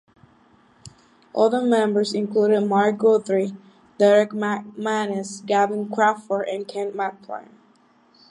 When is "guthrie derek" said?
2.97-4.31